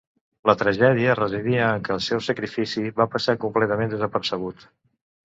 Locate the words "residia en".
1.19-1.83